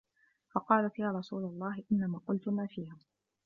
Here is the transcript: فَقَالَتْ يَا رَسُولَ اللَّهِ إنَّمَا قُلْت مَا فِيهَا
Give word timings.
فَقَالَتْ 0.53 0.99
يَا 0.99 1.11
رَسُولَ 1.11 1.43
اللَّهِ 1.43 1.83
إنَّمَا 1.91 2.19
قُلْت 2.27 2.47
مَا 2.49 2.67
فِيهَا 2.67 2.97